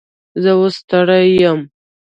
زه 0.41 0.51
اوس 0.59 0.75
ستړی 0.83 1.25
یم 1.41 1.59